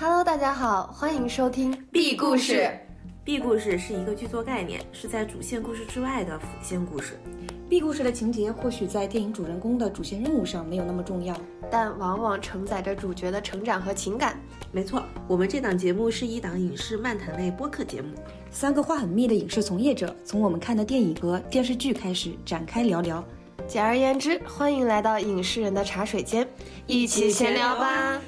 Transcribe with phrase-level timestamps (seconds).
[0.00, 2.70] Hello，大家好，欢迎收听 B 故事。
[3.24, 7.18] B 故事是一个剧作概念，是在主线故事之外的辅线故事。
[7.68, 11.36] B 故事的情节或许在电影主人公的主线任务上没有那么重要，
[11.68, 14.40] 但往往承载着主角的成长和情感。
[14.70, 18.14] 没错，我们这档节目是一档影视漫谈类播客节目。
[18.52, 23.24] 三个话很密的影视从业者，从我们看的电影和电视剧开始展开聊聊。
[23.66, 26.46] 简而言之，欢迎来到影视人的茶水间，
[26.86, 28.22] 一起闲聊吧。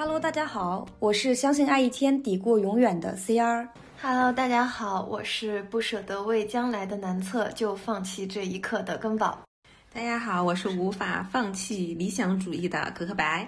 [0.00, 3.68] Hello，大家好，我是相信爱一天抵过永远的 CR。
[4.00, 9.38] Hello，大家好，我是不舍得为将来的难测就放弃这一刻的根宝。
[9.92, 13.46] 大家好，我是无法放弃理想主义的可可白。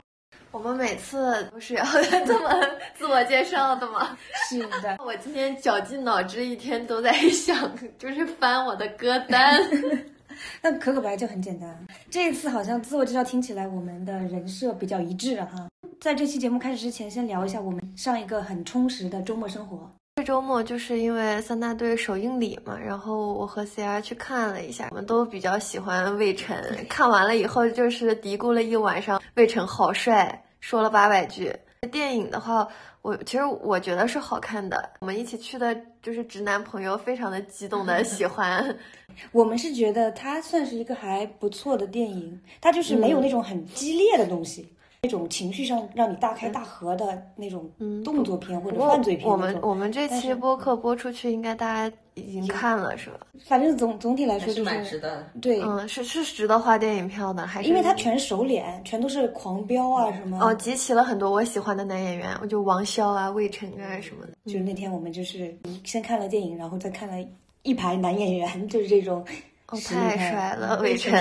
[0.51, 1.83] 我们每次都是要
[2.27, 2.51] 这么
[2.95, 4.15] 自我介绍的吗？
[4.51, 9.59] 是的，我今天绞尽脑汁，一天都在想，就是翻我的歌单。
[10.61, 11.87] 那可可白就很简单。
[12.11, 15.67] 这一次好像自我介绍听起来我们的人设比较一致了哈。
[16.03, 19.89] 在这期节目开始之前，先聊一下我们上一个很充实的周末生活。
[20.17, 26.85] 这周末就是因为三大队首映礼嘛，然后我和 CR 去看了一下，我们都比较喜欢魏晨。
[26.89, 31.55] 看完了以后，就是嘀咕了一晚上，魏晨好帅，说了八百句。
[31.93, 32.67] 电影的话，
[33.03, 34.91] 我其实我觉得是好看的。
[35.03, 38.77] 我们一起去的就是直男朋友，非常的激动的 喜欢。
[39.31, 44.69] 我们是觉得它算是一个还不错的电影，它就是没有那种很激烈的东西，
[45.05, 47.69] 那种情绪上让你大开大合的那种
[48.05, 49.69] 动作片或者犯罪片我们那种。
[49.69, 53.27] 我们这期播客播出去，应该大家已经看了是吧？
[53.45, 55.27] 反正总总体来说就蛮值得。
[55.41, 60.39] 对，嗯，是是值得花电影票的，还是因为它全熟脸，全都是狂飙啊什么。
[60.41, 64.33] 哦，集齐了很多我喜欢的男演员，我就王骁啊、魏晨啊什么的。
[64.47, 67.17] 就那天我们就是先看了电影，然后再看了
[67.65, 69.25] 一排男演员，就是这种。
[69.73, 71.13] 哦，太帅了，魏晨。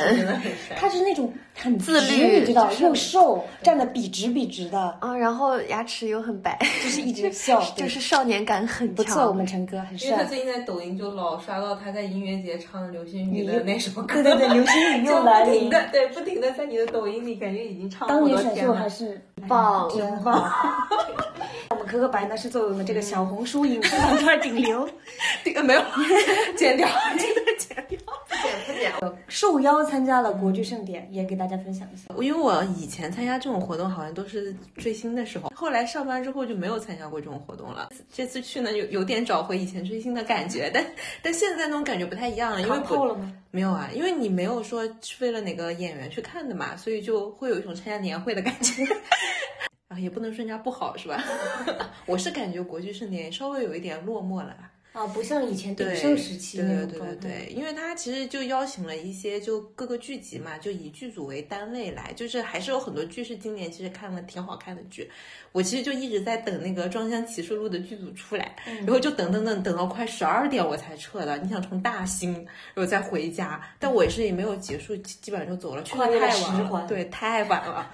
[0.76, 8.96] 他是那种很自律你知道，又瘦，站得笔直笔直的，啊，然后牙齿又很白，就是一直笑， 就是少年感很强。
[8.96, 10.30] 不错，我们陈哥很帅因为他。
[10.30, 15.54] 最近在抖音就老刷到他在音乐节唱的流星雨的那首歌，对对对，流星雨又 来临。
[15.54, 20.52] 不停的对，不停的在你的抖音里，感觉已经唱了当年选秀多天了还是棒真棒。
[21.92, 24.88] 我们可可白呢是作为我们这个小红书影视板块顶流，
[25.44, 25.82] 这个没有
[26.56, 26.88] 剪掉，
[27.20, 28.00] 这个剪掉。
[28.30, 29.22] 不剪不剪。
[29.28, 32.06] 受邀参加了国剧盛典，也给大家分享一下。
[32.24, 37.90] 因为我以前参加这种活动，好像都是追星的时候，后来上班之后就没有参加过这种活动了。
[38.14, 40.86] 这次去呢，有有点找回以前追星的感觉，但
[41.22, 43.30] 但现在那种感觉不太一样了，因为看透了吗？
[43.52, 48.86] 没有啊，因为你没有说是为了哪个演员去看的嘛，所以就会有一种参加年会的感觉。
[49.92, 51.22] 啊，也不能说人家不好是吧？
[52.08, 54.72] 我是感觉国剧盛典稍微有一点落寞了啦。
[54.94, 57.00] 啊，不像以前鼎对，盛时期对对对。
[57.00, 65.10] 对对，因为他其实就邀请了一些就各个剧集嘛，就以剧组为单位来，就是还是有很多剧是今年其实看了挺好看的剧。
[65.54, 71.38] 我其实就一直在等那个《装箱启示录》的剧组出来，然后就等等等等到快十二点我才撤的。
[71.38, 72.34] 你想从大兴
[72.74, 76.10] 然后再回家，但我也是也没有结束，基基本上就走了，去的太
[76.42, 77.90] 晚了，对，太晚了。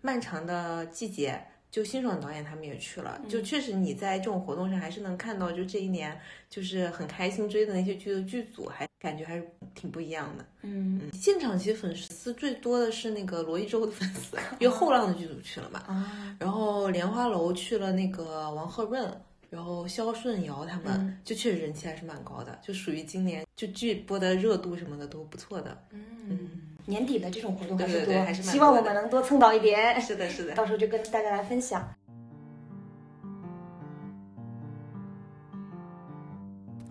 [0.00, 1.40] 漫长的季节。
[1.70, 10.44] 就辛爽导演他们也去了，嗯就确实你在这种活动上还是能看到，就这一年就是很开心追的那些剧的剧组，还感觉还是挺不一样的。
[10.62, 19.08] 嗯嗯，现场其实粉丝最多的是那个罗一舟的粉丝， 因为后浪的剧组去了嘛，啊，然后莲花楼去了那个王鹤润。
[19.48, 25.76] 然后肖顺尧他们、嗯就确实人气还是蛮高的，就属于今年就剧播的热度什么的都不错的。
[25.90, 30.54] 嗯，年底的这种活动还是多，对对还是蛮希望我们能多蹭到一点， 是的，是的。
[30.54, 31.86] 到时候就跟大家来分享。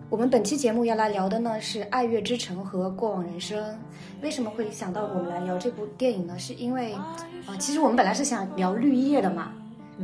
[0.08, 3.72] 我们本期节目要来聊的呢是《爱乐之城》和《过往人生》。
[4.22, 6.36] 为什么会想到我们来聊这部电影呢？
[6.36, 9.52] 是因为啊、呃其实我们本来是想聊绿叶的嘛，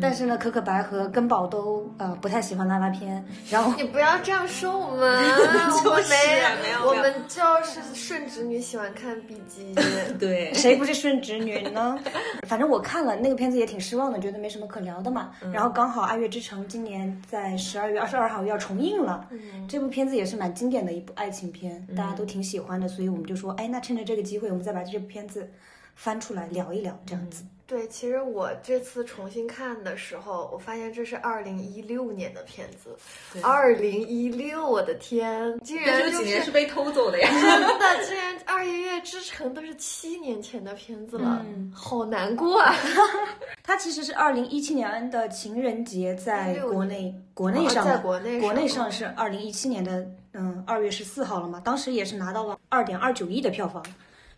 [0.00, 5.22] 但是呢，可可白和根宝都呃不太喜欢拉拉片， 然后你不要这样说我们，
[5.84, 9.74] 我们没没有我们就是顺直女，喜欢看 B G。
[10.18, 11.98] 对，谁不是顺直女呢？
[12.46, 15.30] 反正我看了那个片子也挺失望的，觉得没什么可聊的嘛。
[15.52, 19.26] 然后刚好《爱乐之城》今年在十二月二十二号要重映了，
[19.68, 25.50] 这部片子也是蛮经典的一部爱情片，大家都挺喜欢的，所以我们就说，哎，那趁着这个机会，我们再把这部片子
[25.94, 27.44] 翻出来聊一聊，这样子。
[27.68, 32.96] 对，其实我这次重新看的时候，我发现这是二零一六年的片子。
[33.42, 37.28] 二零一六，我的天，竟然这就几年是被偷走的呀。
[37.28, 42.72] 真的，竟然《二月之城》都是七年前的片子了，嗯好难过啊！
[43.64, 53.84] 它其实是二零一七年的情人节在国内国内哦上的，在国内国内上上是二零一七年的嗯二月十四号了嘛，当时也是拿到了二点二九亿的票房，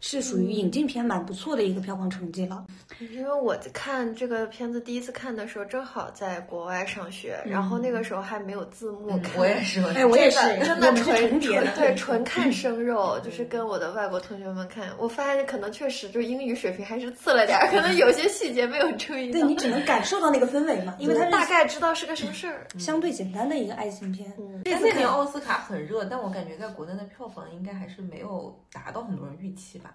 [0.00, 2.65] 是属于引进片蛮不错的一个票房成绩了。
[3.12, 9.33] 因为我看这个片子第一次看的时候，正好在国外上学，然后那个时候还没有字幕看。
[9.37, 19.39] 我也是，哎，我也是，真的纯重叠，对，纯看生肉，就是跟我的外国同学们看，我发现可能确实就英语水平还是次了点，可能有些细节没有注意到。
[19.39, 24.33] 对你只能感受到那个氛围嘛，因为他大概知道是个什么事儿，相对简单的一个爱情片。
[24.65, 29.88] 这次年奥斯卡很热，但我感觉在国内的票房应该还是没有达到很多人预期吧。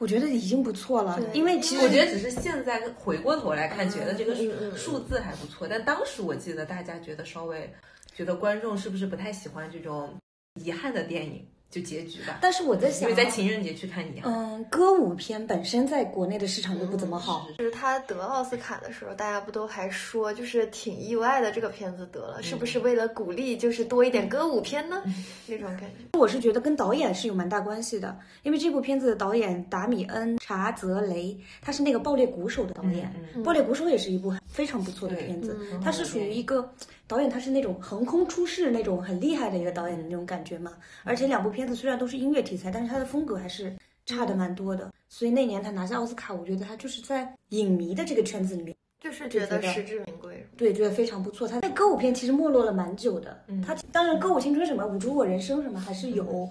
[0.00, 4.34] 我觉得已经不错了，因为其实我觉得只是现在回过头来看，觉得这个
[4.74, 5.68] 数字还不错。
[5.68, 7.70] 但当时我记得大家觉得稍微
[8.14, 10.16] 觉得观众是不是不太喜欢这种
[10.54, 11.46] 遗憾的电影。
[11.70, 12.38] 就结局吧。
[12.40, 14.20] 但是我在想，因为在情人节去看你。
[14.24, 17.46] 嗯，歌舞片本身在国内的市场就不怎么好。
[17.58, 25.02] 就是他得奥斯卡的时候，大家不都还说，就是挺意外的，这个片子得了，是不是为了鼓励，就是多一点歌舞片呢？
[25.46, 26.18] 那种感觉。
[26.18, 33.10] 我是觉得跟导演是有蛮大关系的，因为这部片子的导演达米恩·查泽雷，他是那个《爆裂鼓手》的导演，
[33.42, 36.72] 《爆裂鼓手》也是一部非常不错的片子，他是属于一个。
[37.10, 43.74] 导演他是那种横空出世那种很厉害的一个导演的那种感觉嘛，而且两部片子虽然都是音乐题材，但是他的风格还是
[44.06, 44.92] 差的蛮多的。
[45.08, 50.46] 所以那年他拿下奥斯卡，我觉得他就是在影迷的这个圈子里面，就是觉得实至名归。
[50.56, 51.48] 对，觉得非常不错。
[51.48, 56.48] 他在歌舞片其实没落了蛮久的，他当然歌舞青春什么舞出我人生什么还是有，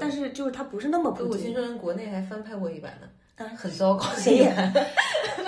[0.00, 3.06] 但是就是他不是那么歌舞青春国内还翻拍过一版呢。
[3.36, 4.72] 但是很糟糕，谁演？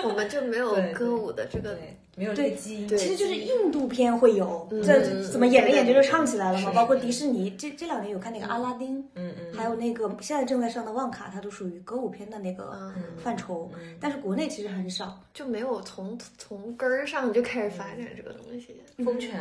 [0.03, 1.77] 我们就没有歌舞的这个，
[2.15, 2.87] 没有这个基因。
[2.89, 6.71] 其实就是印度片会有，这怎么演着演着就唱起来了嘛？
[6.73, 12.93] 包括迪士尼，这这两年有看那个阿拉丁，嗯嗯，还有那个现在正在上的旺卡，它都属于歌舞片的那个
[13.23, 13.71] 范畴。
[13.99, 18.81] 但是国内其实很少，就没有从从根儿上就开始发展这个东西。
[19.03, 19.39] 风犬，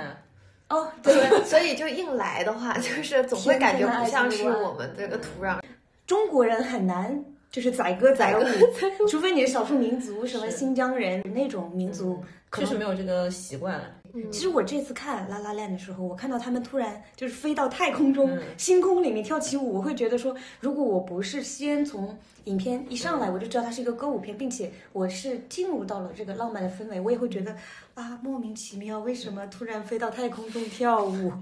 [0.68, 5.60] 哦， 对，所以就硬来的话，就是总会感觉不像是我们这个土壤。
[6.06, 7.24] 中国人很难。
[7.50, 8.44] 就是载歌载舞，
[9.08, 13.84] 除非你是少数民族，什么新疆人那种民族，确实没有这个习惯了。
[14.32, 27.54] 其实我这次看《拉拉链》的时候，我看到他们突然就是飞到太空中、星空里面跳起舞，我会觉得说，如果我不是先从影片一上来我就知道它是一个歌舞片，并且我是进入到了这个浪漫的氛围，我也会觉得
[27.94, 31.32] 啊，莫名其妙，为什么突然飞到太空中跳舞？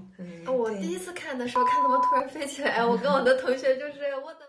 [0.47, 4.48] 我第一次看的时候，看他们突然飞起来，我跟我的同学就是我的。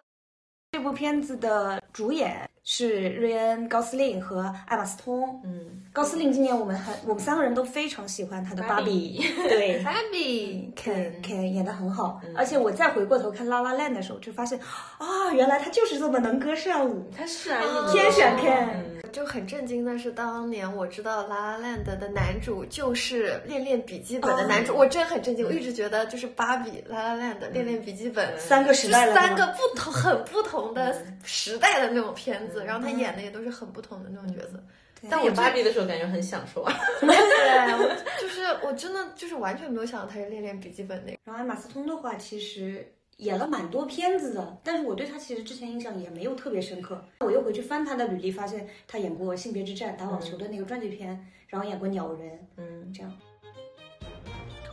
[0.72, 5.40] 这部片子的主演是瑞恩·高斯令和艾玛斯通。
[5.44, 9.24] 嗯，高斯令今年我们很，我们三个人都非常喜欢他的芭比。
[9.48, 12.20] 对， 芭比，Ken Ken 演的很好。
[12.36, 14.58] 而且我再回过头看《拉拉 La Land》的时候，就发现
[14.98, 17.10] 啊，原来他就是这么能歌善舞。
[17.16, 17.62] 他是啊，
[17.92, 19.00] 天选 Ken。
[19.10, 25.44] 就很震惊的是，当年我知道《拉拉 La Land》的男主就是《恋恋笔记本》的男主，我真很震惊。
[25.44, 34.62] 我一直觉得就是芭比，《拉拉 La Land》的《恋恋笔记本》三个时代，三个不同、很不同的时代的那种片子，然后他演的也都是很不同的那种角色。
[35.08, 41.18] 但我芭比的时候感觉很享受啊， 对， 就是我真的就是完全没有想到他是《恋恋笔记本》那个。
[41.24, 42.94] 然后马斯通的话，其实。
[43.20, 47.04] 演了蛮多片子的，但是我对他其实之前印象也没有特别深刻。
[47.20, 53.12] 我又回去翻他的履历，发现他演过《性别之战》打网球的那个传记片，然后演过《鸟人》，嗯，这样。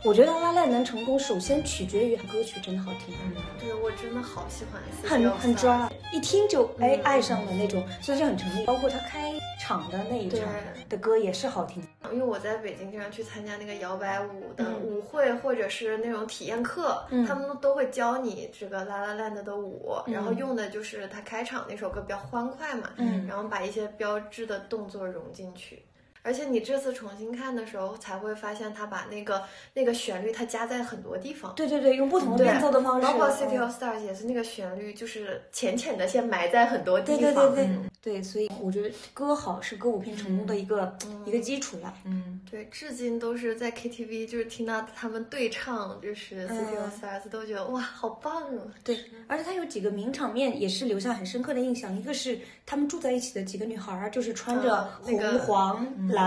[0.04, 3.14] 我觉得拉拉能成功，首先取决于歌曲真的好听。
[3.24, 8.64] 嗯，对我真的好喜欢，很很抓，一听就哎爱上了那种，所以就很成立。
[8.64, 10.40] 包括他开场的那一场
[10.88, 11.82] 的歌也是好听。
[12.12, 25.82] 因为我在北京经常去参加那个摇摆舞的舞会，或者是那种体验课，他们都会教你这个拉拉链的的舞，然后用的就是他开场那首歌比较欢快嘛，嗯，然后把一些标志的动作融进去。
[26.28, 29.42] 而且你这次重新看的时候，才会发现他把那个
[29.72, 31.54] 那个旋律，他加在很多地方。
[31.54, 33.06] 对对对，用不同的变奏的方式。
[33.06, 37.18] 包括《City of Stars》也是那个旋律，就是浅浅的先埋在很多地方。
[37.18, 37.68] 对对对对。
[38.00, 41.92] 对，所以我觉得歌好是歌舞片成功的一个一个基础了。
[42.04, 48.62] 嗯，对，至今都是在 KTV 就是听到他们对唱，就是《City of Stars》，都觉得哇，好棒啊！
[48.84, 55.84] 对，而且它有几个名场面也是留下很深刻的印象，一个是他们住在一起的几个女孩儿，就是穿着红黄。
[56.08, 56.17] 蓝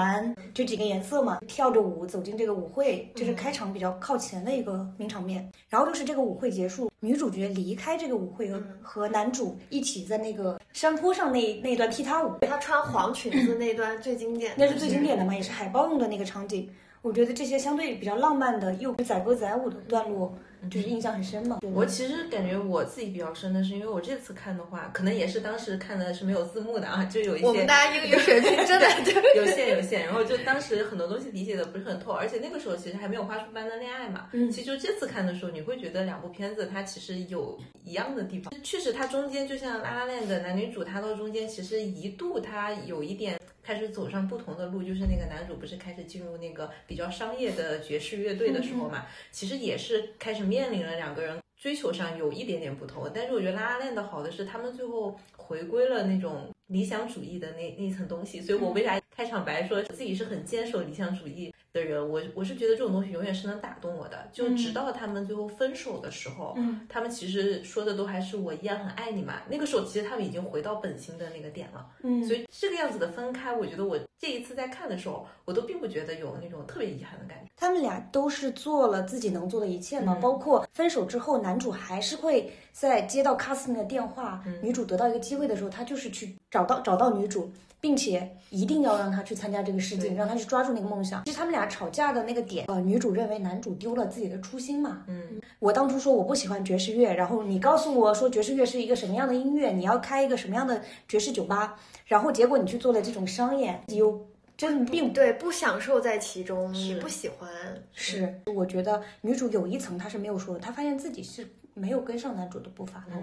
[0.53, 5.49] 就几个颜色嘛，跳着舞走进这个舞会，这是开场比较靠前的一个名场面。
[5.69, 12.37] 然后就是这个舞会结束，女主角离开这个舞会，和男主一起在那个山坡上那那段踢踏舞。
[12.41, 16.69] 她穿黄裙子那段最经典，那是最经典的嘛，也是海报用的那个场景。
[17.01, 20.31] 我觉得这些相对比较浪漫的又载歌载舞的段落，
[20.69, 21.59] 就是印象很深嘛。
[21.73, 28.87] 我其实感觉我自己比较深的是，因为我这次看的话，可能也是当时看的是没有字幕的啊，就有一些我们大家英语水平真的
[29.35, 34.27] 有限有限，然后就当时很多东西理解的不是很透，而且那个时候其实还没有《花束般的恋爱》嘛。
[34.33, 53.09] 嗯，其实就这次看的时候，你会觉得两部片子它其实有一样的地方，确实它中间就像《拉拉链》的男女主，他到中间其实一度他有一点开始走上不同的路，就是那个男主不是开始进入那个比较商业的爵士乐队的时候嘛，其实也是开始面临了两个人追求上有一点点不同。
[53.13, 61.53] 但是我觉得《拉拉链》的好的是他们最后回归了那种理想主义的那那层东西，所以我为啥开场白说自己是很坚守理想主义？
[61.73, 69.41] 的人，我我是觉得这种东西永远是能打动我的，就直到他们最后分手的时候，嗯，他们其实说的都还是我一样很爱你嘛。
[69.49, 77.49] 那个时候其实他们已经回到本心的那个点了，嗯，所以这个样子的分开，我觉得我这一次在看的时候，我都并不觉得有那种特别遗憾的感觉。
[77.55, 87.49] 他们俩都是做了自己能做的一切嘛，包括分手之后，男主还是会在接到 casting 的电话，女主得到一个机会的时候，他就是去找到找到女主。
[87.81, 91.25] 并且一定要让他去参加这个试镜，让他去抓住那个梦想。
[91.25, 95.03] 其实他们俩吵架的那个点，呃，女主认为男主丢了自己的初心嘛。
[95.07, 107.49] 嗯，我当初说我不喜欢爵士乐，然后你告诉我说爵士乐是一个什么样的音乐，你要开一个什么样的爵士酒吧，然后结果你去做了这种商业，又真并对不享受在其中，你不喜欢。
[107.93, 113.15] 是，我觉得女主有一层她是没有说的，她发现自己是没有跟上男主的步伐的。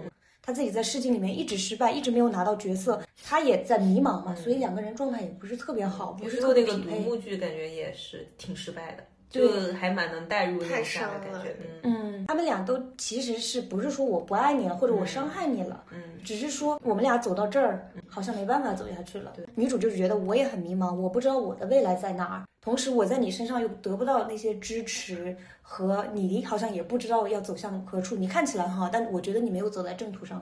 [0.49, 7.03] 他自己在试镜里面一直失败，一直没有拿到角色，他也在迷茫嘛，所以两个人状态也不是特别好，不是特别匹配。
[7.03, 11.55] 独幕剧感觉也是挺失败的，就还蛮能带入太伤的感觉。
[11.83, 19.33] 嗯，他们俩都其实是不是说我不爱你了，或者我伤害你了，嗯，只是说我们俩走到这儿好像没办法走下去了。
[19.55, 25.37] 女主就是觉得我也很迷茫，我不知道我的未来在哪儿，同时我在你身上又得不到那些支持。
[25.71, 30.41] 和你好像也不知道要走向何处，你看起来很好，但我觉得你没有走在正途上。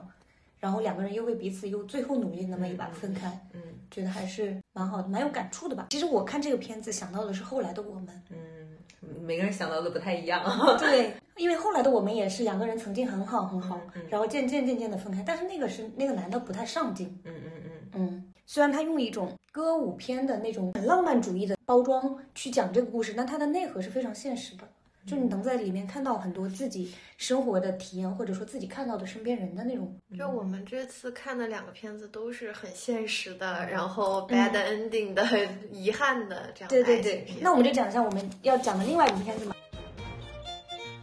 [0.58, 5.88] 然后两个人又为彼此又最后努力那么一把分开，嗯，觉得还是蛮好的，蛮有感触的吧。
[5.90, 8.57] 其实我看这个片子想到的是后来的我们，嗯，
[9.00, 10.42] 每个人想到的不太一样。
[10.78, 15.22] 对，因为后来的我们也是两个人曾经很好很好，然后渐渐渐渐的分开。
[15.26, 24.64] 但是那个是那个男的不太上进，嗯嗯嗯嗯，虽然他用一种歌舞片的那种很浪漫主义的包装去讲这个故事，但它的内核是非常现实的。
[25.08, 29.98] 就你能在里面看到很多自己生活的体验，或者说自己看到的身边人的那种。
[30.16, 35.26] 就我们这次看的两个片子都是很现实的，然后 bad ending 的、
[35.72, 36.68] 遗憾的这样。
[36.68, 39.54] 对对对，那我们就讲一下我们要讲的另外一部片子嘛。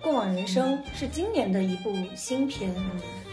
[0.03, 2.71] 过往人生是今年的一部新片，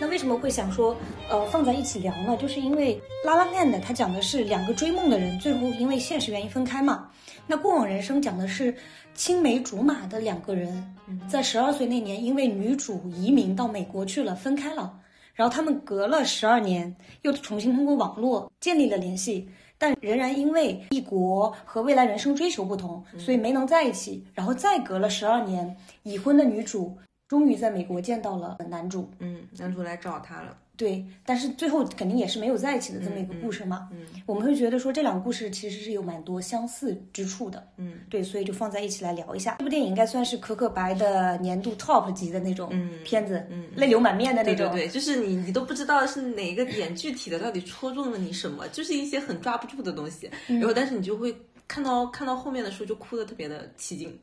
[0.03, 0.97] 那为什么会想说
[1.31, 2.37] 呃放在一起聊呢？
[2.37, 7.09] 就是因为《拉拉链》的它讲的是两个追梦的人最后因为现实原因分开嘛。
[7.47, 8.75] 那过往人生讲的是。
[9.15, 10.97] 青梅竹马的两个人，
[11.29, 14.91] 在十二岁那年，因为女主移民到美国去了，分开了。
[15.35, 24.25] 然后他们隔了十二年，又重新通过网络建立了联系，但仍然因为异国和未来人生追求不同，所以没能在一起。
[24.33, 26.97] 然后再隔了十二年，已婚的女主
[27.33, 29.11] 终于在美国见到了男主。
[29.21, 30.55] 嗯，男主来找她了。
[30.77, 33.89] 对，但是最后肯定也是没有在一起的这么一个故事嘛。
[33.91, 37.67] 嗯，我们会觉得说这两个故事其实是有蛮多相似之处的。
[37.79, 39.57] 嗯，对，所以就放在一起来聊一下。
[39.61, 42.69] 这部电影应该算是可可白的年度 top 级的那种
[43.03, 44.71] 片子，嗯，泪流满面的那种。
[44.73, 50.29] 对对对，就是你你都不知道是哪一个点具体的到底戳中了你什么，就是一些很抓不住的东西。
[50.49, 51.35] 然后但是你就会
[51.67, 54.19] 看到看到后面的时候就哭的特别的起劲。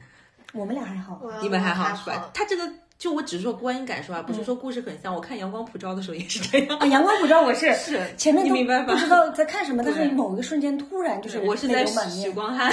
[0.53, 2.29] 我们俩还好，你们还好是吧？
[2.33, 2.69] 他这个。
[2.99, 5.15] 就我只是说观影感受啊，不是说故事很像。
[5.15, 6.77] 我看《阳光普照》的时候也是这样。
[6.77, 8.53] 啊，《阳光普照》我是 是前面都
[8.93, 12.69] 不知道在看什么，但是某一个瞬间突然就是我是在许光汉，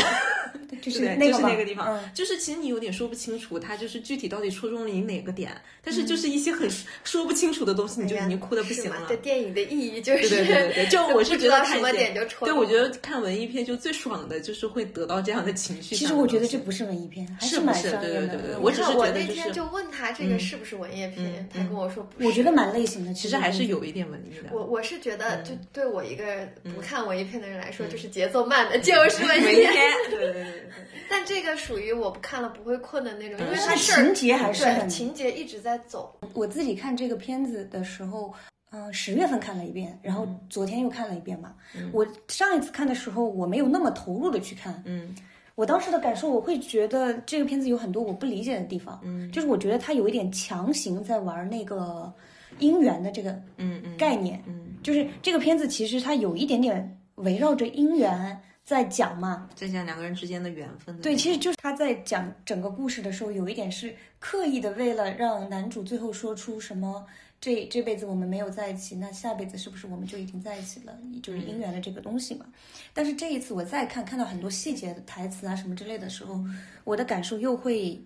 [0.82, 6.68] 就是那个那个地方，就是其实你有点说不清楚，他就是具体到底戳中了你哪个点，但是就是一些很
[7.04, 9.06] 说不清楚的东西，你就已经哭的不行了。
[9.08, 12.48] 这电影的意义就是对对对，就我是觉得什么点就戳。
[12.48, 15.94] 对，我觉得看文艺片就最爽的就是会得到这样的情绪。
[15.94, 18.26] 其实我觉得这不是文艺片，还是蛮商业的。
[18.26, 20.96] 对对对，我只是觉得那天就问他这个是不是文艺。
[20.96, 24.48] 叶片，他跟我说不是，我觉得蛮类型的，其实还是有一点文艺的。
[24.50, 29.74] 我我是觉得，就对我一个不看文艺片的人来说，就是节奏慢的，就是文艺片。
[30.08, 30.55] 对对对。
[31.10, 36.18] 但这个属于我不看了不会困的那种，因为它情节还是很情节一直在走。
[36.34, 38.32] 我自己看这个片子的时候，
[38.70, 41.54] 嗯，十月份看了一遍，然后昨天又看了一遍嘛。
[41.92, 44.82] 我上一次看的时候，我没有那么投入的去看。
[44.84, 45.14] 嗯。
[45.54, 52.12] 我当时的感受，我会觉得这个片子有很多我不理解的地方，嗯，就是我觉得它有一点强行在玩那个
[52.58, 61.00] 姻缘的这个嗯概念，嗯，就是这个片子其实它有一点点围绕着姻缘在讲嘛，在讲两个人之间的缘分。
[61.00, 67.06] 对，其实就是他在讲整个故事的时候，有一点是刻意的，为了让男主最后说出什么。
[67.38, 70.98] 这这辈子我们没有在一起，那下辈子是不是我们就已经在一起了？
[71.22, 72.46] 就是姻缘的这个东西嘛。
[72.94, 76.42] 但是这一次我再看，看到很多细节的台词啊什么之类的时候，
[76.82, 78.02] 我的感受又会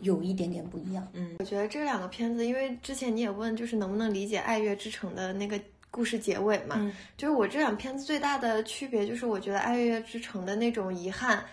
[0.00, 1.06] 有一点点不一样。
[1.12, 6.76] 嗯，我觉得这两个片子，因为之前你也问，就是能不能理解《爱乐之城》的那个故事结尾嘛？
[7.16, 11.44] 就是我这两片子最大的区别，就是我觉得《爱乐之城》的那种遗憾。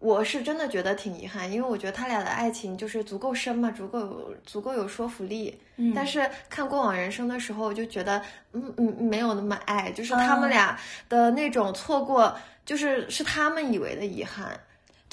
[0.00, 5.58] 我是真的觉得挺遗憾，因为我觉得他俩的爱情就是足够深嘛，足够有足够有说服力。
[5.76, 8.20] 嗯，但是看过往人生的时候，我就觉得，
[8.52, 12.36] 嗯嗯，没有那么爱，就是他们俩的那种错过，
[12.66, 14.60] 就是是他们以为的遗憾。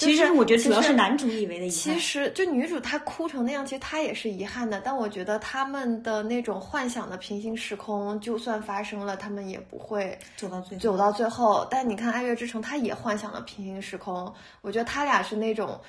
[0.04, 1.70] 其实我觉得主要是男主以为的遗憾。
[1.70, 4.80] 其实就女主她哭成那样，其实她也是遗憾的。
[4.84, 11.66] 但我觉得他们的那种幻想的平行时空，就算发生了，他们也不会走到最走到最后。
[11.70, 14.32] 但你看《爱乐之城》，他也幻想了平行时空。
[14.60, 15.80] 我觉得他俩是那种。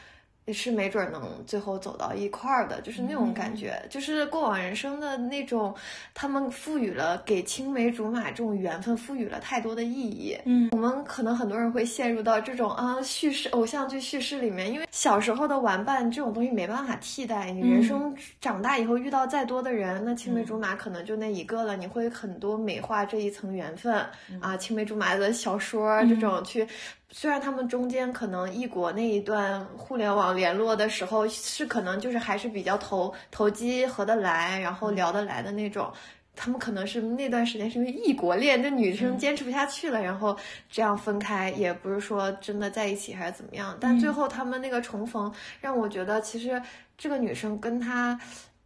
[0.45, 5.73] 也是没准能最后走到一块儿的，就是那种感觉，就是过往人生的那种，
[6.13, 10.37] 他们赋予了给青梅竹马这种缘分赋予了太多的意义。
[10.45, 17.51] 嗯，我们可能很多人会陷入到这种啊叙事偶像剧叙事里面，因为小时候的玩伴这种东西没办法替代。
[17.51, 21.77] 你人生长大以后遇到再多的人，那青梅竹马可能就那一个了。
[21.77, 23.93] 你会很多美化这一层缘分
[24.41, 26.67] 啊，青梅竹马的小说这种去。
[27.15, 35.91] 虽然他们中间可能异国那一段互联网联络的时候是可能就是还是比较投投机合得来，然后聊得来的那种，
[36.35, 40.37] 他们可能是那段时间是因为异国恋，这女生坚持不下去了，然后
[40.69, 46.61] 这样分开，也不是说真的在一起还是怎么样，但最后他们那个重逢让我觉得其实
[46.97, 48.19] 这个女生跟他。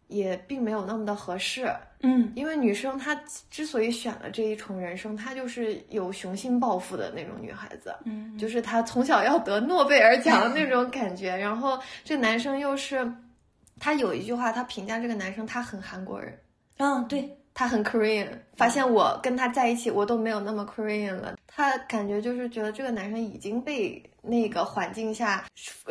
[0.08, 1.70] 也并没有那么的合适，
[2.02, 3.14] 嗯，因为女生她
[3.50, 11.36] 之所以选了这一重人生，她就是有雄心抱负的那种女孩子，嗯，就是她从小要得诺贝尔奖的那种感觉。
[11.38, 13.06] 然后这男生又是，
[13.80, 16.40] 他有一句话，他评价这个男生，他很韩国人，
[16.78, 18.30] 嗯，对他很 Korean。
[18.56, 21.38] 发现我跟他在一起，我都没有那么 Korean 了。
[21.48, 24.02] 他感觉就是觉得这个男生已经被。
[24.28, 25.46] 那个环境下，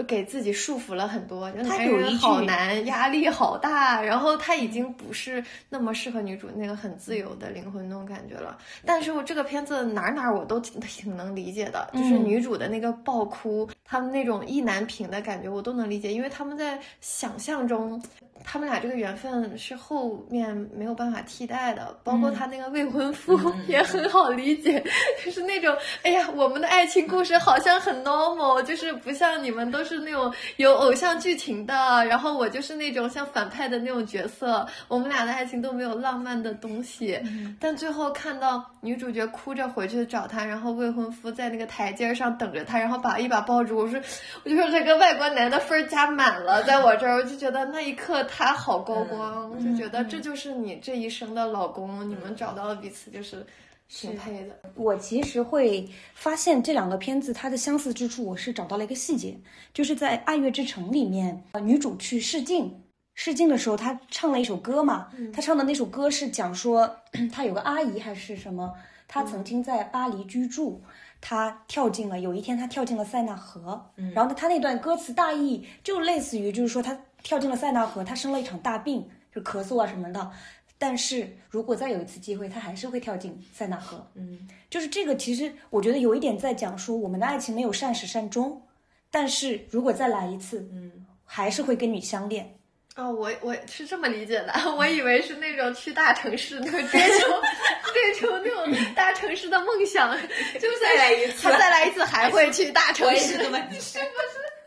[0.07, 8.59] 给自己束缚了很多，就男人好难，压力好大，然后他已经不是那么适合女主那个很自由的灵魂那种感觉了。
[8.85, 18.03] 但是我这个片子哪哪我都挺挺能理解的，就是女主的那个爆哭，他们那种意难平的感觉我都能理解，因为他们在想象中，
[18.45, 24.85] 他们俩这个缘分是后面没有办法替代的，包括他那个未婚夫也很好理解，
[25.25, 28.26] 就是那种哎呀，我们的爱情故事好像很 normal。
[28.65, 37.21] 就是不像你们都是那种有偶像剧情的，然后我就是那种像反派的那种角色，我们俩的爱情都没有浪漫的东西。
[37.61, 44.01] 但最后看到女主角哭着回去找他，然后未婚夫在那个台阶上等着他，然后把一把抱住，我说，
[44.45, 53.47] 我就说这个外国男的分加满了，在我这儿，我就觉得那一刻他好高光，就觉得这就是你这一生的老公，你们找到了彼此就是。
[53.89, 54.59] 挺配的。
[54.75, 59.39] 我其实会发现这两个片子它的相似之处，我是找到了一个细节，
[59.73, 62.83] 就是在《爱乐之城》里面，女主去试镜，
[63.15, 66.97] 试镜的时候她唱了一首歌嘛，她唱的那首歌是讲说
[67.33, 68.75] 她有个阿姨还是什么，
[69.07, 70.83] 她曾经在巴黎居住，
[71.21, 80.31] 她跳进了，有一天她跳进了塞纳河，然后呢，她那段歌词大意就类似于就是说她跳进了塞纳河，她生了一场大病，就咳嗽啊什么的。
[80.79, 84.07] 但是如果再有一次机会，他还是会跳进塞纳河。
[84.15, 88.63] 嗯，就是这个，其实我觉得有一点在讲说，我们的爱情没有善始善终，
[89.11, 92.53] 但是如果再来一次，嗯，还是会跟你相恋。
[92.97, 97.27] 哦，我我是这么理解的， 我以为是那种去大城市那个追求
[97.93, 100.17] 追求那种大城市的梦想，
[100.59, 103.99] 就再来一次，他再来一次还会去大城市，是不是？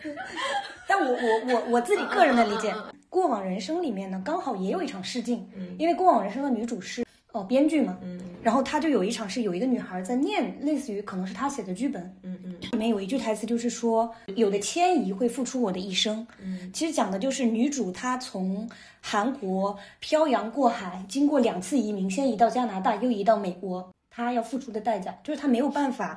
[0.87, 2.73] 但我我我我自己个人的理解。
[3.09, 5.47] 过往人生里面呢，刚好也有一场试镜，
[5.79, 18.69] 因为过往人生的女主是哦编剧嘛，嗯，然后她就有一场是有一个女孩在念，类似于可能是她写的剧本，嗯嗯，里面有一句台词就是说，有的迁移会付出我的一生，嗯，其实讲的就是女主她从
[19.01, 26.15] 韩国漂洋过海，经过两次移民，先移到加拿大，又移到美国，她要付出的代价就是她没有办法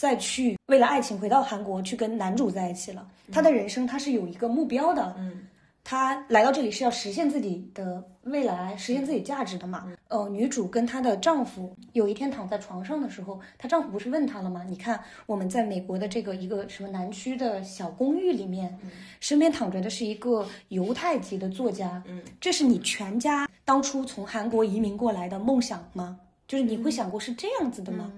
[0.00, 5.42] 再去为了爱情回到韩国去跟男主在一起了，她的人生她是有一个目标的，嗯。
[5.84, 9.92] 她来到这里是要实现自己的未来，实现自己价值的嘛？
[10.08, 14.64] 呃，女主跟她的丈夫有一天躺在床上的时候，她丈夫不是问她了吗？
[14.66, 18.74] 你看我们在美国的这个一个什么南区的小公寓里面，
[19.20, 26.18] 身边躺着的是一个犹太籍的作家，嗯，这是你全家当初从韩国移民过来的梦想吗？
[26.48, 28.10] 就是你会想过是这样子的吗？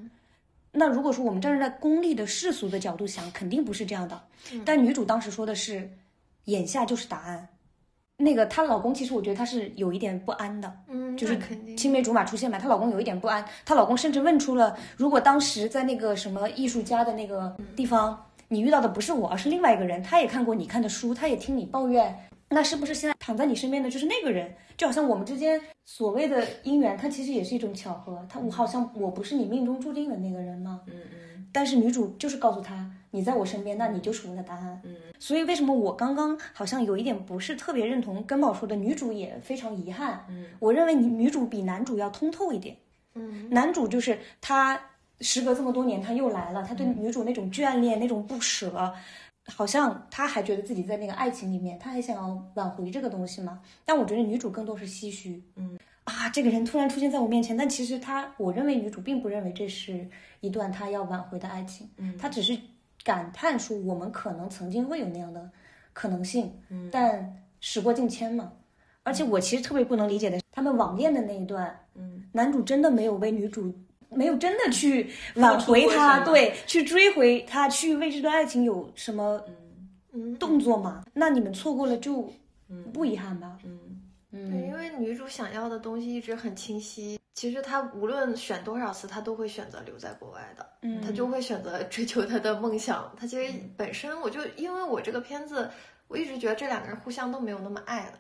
[0.72, 4.20] 那如果说我们站在功利的世俗的角度想，肯定不是这样的。
[4.64, 5.90] 但女主当时说的是，
[6.46, 7.46] 眼下就是答案。
[8.16, 11.38] 那个她老公其实我觉得他是有一点不安的，嗯，就是。
[11.76, 22.16] 青梅竹马出现嘛，她老公有一点不安，她老公甚至问出了，如果当时在那个什么艺术家的那个地方，你遇到的不是我，而是另外一个人，他也看过你看的书，他也听你抱怨，
[22.52, 24.54] 那是不是现在躺在你身边的就是那个人？
[24.76, 30.80] 就好像我们之间所谓的姻缘，它其实也是一种巧合，他我好像我不是你命中注定的那个人吗？
[30.86, 34.80] 嗯嗯但是女主就是告诉他，你在我身边，那你就是我的答案。
[34.84, 40.24] 嗯，所以为什么我刚刚好像有一点不是特别认同根宝说的，女主也非常遗憾。
[40.30, 42.74] 嗯，我认为女女主比男主要通透一点。
[43.14, 44.80] 嗯，男主就是他，
[45.20, 48.94] 时隔这么多年他又来了，他对女主那种眷恋、那种不舍，
[49.46, 53.60] 好像他还觉得自己在那个爱情里面，他还想要挽回这个东西嘛。
[53.84, 55.42] 但我觉得女主更多是唏嘘。
[55.56, 55.78] 嗯。
[56.04, 60.08] 啊，这个人突然出现在我面前，但其实他，我认为女主并不认为这是
[60.40, 62.58] 一段她要挽回的爱情，嗯她只是
[63.04, 65.48] 感叹说我们可能曾经会有那样的
[65.92, 68.52] 可能性，嗯但时过境迁嘛。
[69.04, 73.72] 而且我其实特别不能理解的是，他们网恋的那一段，嗯，男主真的没有为女主，
[74.14, 79.42] 没有真的去挽回付出过她，对，去追回他，去为这段爱情有什么
[80.12, 81.04] 嗯，动作吗？
[81.14, 82.32] 那你们错过了就
[82.92, 83.58] 不遗憾吧？
[83.64, 87.18] 嗯对，因为女主想要的东西一直很清晰。
[87.34, 90.66] 其实她无论选多少次，她都会选择留在国外的。
[90.82, 93.10] 嗯她就会选择追求她的梦想。
[93.18, 95.70] 她其实本身，我就因为我这个片子，
[96.08, 98.12] 我一直觉得这两个人互相都没有那么爱了。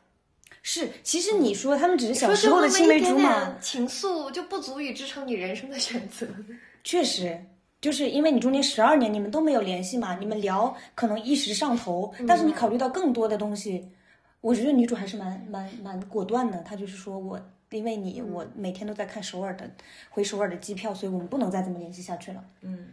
[0.62, 6.26] 是，其实你说他们只是小说时候的青梅竹马点，情愫就不足以支撑你人生的选择。
[6.84, 7.38] 确实，
[7.80, 13.88] 就是因为你中间十二年你们都没有联系嘛，你们聊可能一时上头，但是你考虑到更多的东西，
[14.40, 16.60] 我觉得女主还是蛮蛮蛮果断的。
[16.62, 19.68] 她就是说我因为你，我每天都在看首尔的
[20.10, 22.44] 回首尔的机票，所以我们不能再这么联系下去了。
[22.60, 22.86] 嗯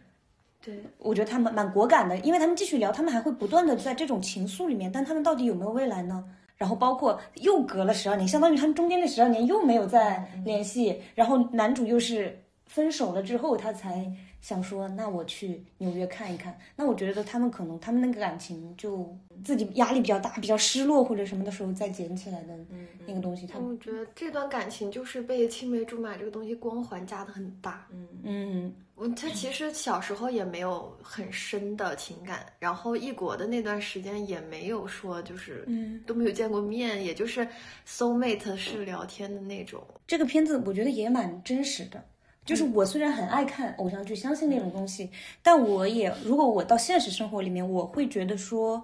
[0.64, 6.26] 对，我觉得他们蛮果敢的，因为他们继续聊，他们还会不断的在这种情愫里面，但他们到底有没有未来呢？
[6.60, 14.06] 然后包括又隔了十二年，相当于他们中间那十二年又没有再联系，然后男主又是分手了之后，他才
[14.42, 16.58] 想说，那我去纽约看一看。
[16.76, 22.58] 那我觉得他们可能他们那个感情就自己压力比较大，比较失落或者什么的时候再捡起来的
[23.06, 27.88] 那个东西，他们我觉得这段感情就是被青梅竹马这个东西光环加的很大。
[28.24, 37.48] 嗯我他其实小时候也没有很深的情感，然后异国的那段时间也没有说就是嗯，都没有见过面，也就是
[37.88, 39.82] soul mate 是聊天的那种。
[40.06, 42.04] 这个片子我觉得也蛮真实的。
[42.50, 45.08] 就是我虽然很爱看偶像剧，相信那种东西，
[45.44, 48.84] 但我也如果我到现实生活里面，我会觉得说，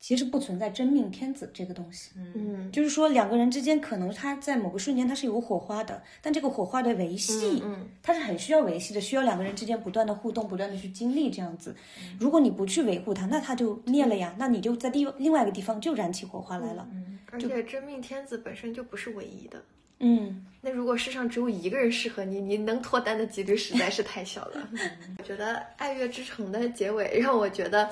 [0.00, 2.10] 其实不存在真命天子这个东西。
[2.16, 11.72] 嗯，就是说两个人之间可能他在某个瞬间他是有火花的，但这个火花的维系，嗯它是很需要维系的，需要两个人之间不断的互动，不断的去经历这样子。
[12.18, 16.88] 如果你不去维护它，那它就灭了呀，那你就在另另外一个地方就燃起火花来了。
[16.90, 19.60] 嗯而且真命天子本身就不是唯一的。
[20.04, 24.68] 嗯那如果世上只有一个人适合你，你能脱单的几率实在是太小了。
[25.18, 27.88] 我觉得《爱乐之城》的结尾让我觉得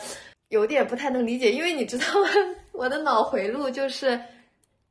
[0.49, 2.29] 有点不太能理解，因为你知道吗？
[2.73, 4.19] 我的脑回路就是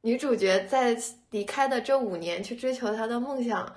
[0.02, 0.96] 女主角在
[1.32, 3.72] 离开的这五年去追求她的梦想。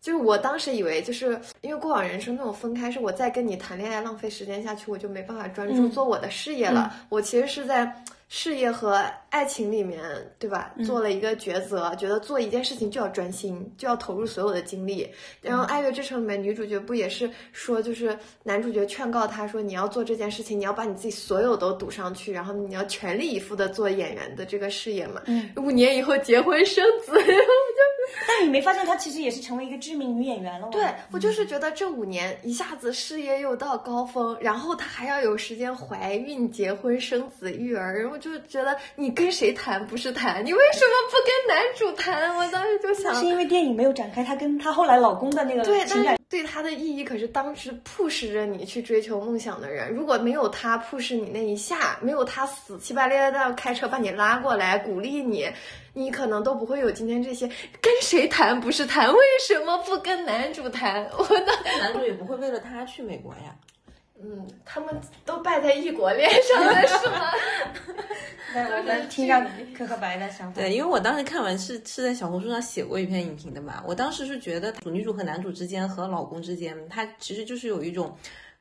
[0.00, 6.90] 就是我当时以为，就是因为过往人生那种分开，是我再跟你谈恋爱浪费时间下去，我就没办法专注嗯做我的事业了。
[7.10, 10.00] 我其实是在事业和爱情里面，
[10.38, 10.72] 对吧？
[10.86, 15.10] 做了一个抉择，觉得做一件事情就要专心，就要投入所有的精力。
[15.42, 25.20] 然后《爱乐之城》里面女主角不也是说，就是男主角劝告她说，你要做这件事情，你要把你自己所有都赌上去，然后你要全力以赴的做演员的这个事业嘛。
[25.26, 27.12] 嗯，五年以后结婚生子，
[28.28, 30.72] 但你没发现她其实也是成为一个知名女演员了吗？
[30.72, 40.44] 对我就是觉得这五年一下子事业又到高峰，然后她还要有时间怀孕、结婚、生子、育儿，我就觉得你跟谁谈不是谈？
[40.44, 42.36] 你为什么不跟男主谈？
[42.36, 55.50] 我当时就想是，因为电影没有展开她跟她后来老公的那个对，情感对他的意义可是当时 push 着你去追求梦想的人，如果没有他 push 你那一下，没有他死乞白赖的要开车把你拉过来鼓励你，
[55.92, 57.48] 你可能都不会有今天这些。
[57.82, 59.12] 跟谁谈不是谈？
[59.12, 61.04] 为什么不跟男主谈？
[61.18, 63.52] 我的，男主也不会为了他去美国呀。
[64.22, 67.32] 嗯，他们都败在异国恋上了，是吗？
[68.52, 69.40] 我们听一下
[69.76, 70.60] 可可白的想法。
[70.60, 78.14] 对，因为我当时看完是是在小红书上写过一篇影评的嘛，我当时是觉得女主和男主之间和老公之间，他其实就是有一种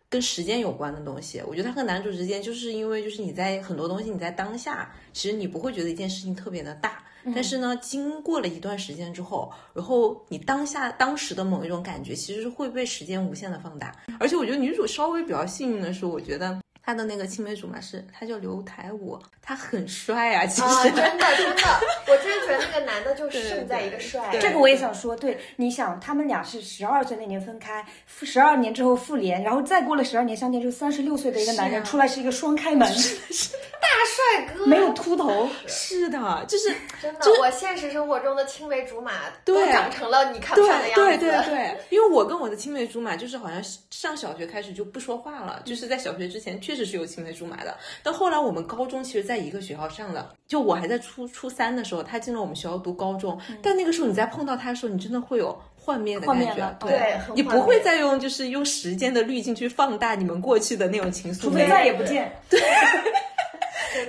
[0.08, 1.41] 跟时间有关的东西。
[1.45, 13.95] 我觉得他和男主之间，就是因为就是你在很多东西你在当下，其实你不会觉得一件事情特别的大，但是呢，经过了一段时间之后，然后你当下当时的某一种感觉，其实是会被时间无限的放大。
[14.19, 16.60] 而且我觉得女主稍微比较幸运的是，我觉得。
[16.89, 24.36] 他的那个青梅竹马是，他叫刘台武，他很帅啊，其实真的真的， 我真的觉得那个男的就胜在一个帅。
[24.41, 27.86] 这个我也想说，对，你想他们俩是十二岁那年分开，
[28.23, 39.12] 十二年之后复联，然后再过了十二年相见，就三十六岁的一个男人出来是一个双开门， 大帅哥，没有秃头， 是的，就是真的，我现实生活中的青梅竹马
[39.45, 41.06] 都长成了你看不上的样子。
[41.06, 46.78] 对对对，因为我跟我的青梅竹马就是好像上小学开始就不说话了，就是在小学之前确实。
[46.85, 62.59] 是有青梅竹马的，但后来我们高中其实在一个学校上的，就我还在初初三的时候，他进了我们学校读高中，但那个时候你再碰到他的时候，你真的会有幻灭的感觉，对，你不会再用就是用时间的滤镜去放大你们过去的那种情愫，除非再也不见，对。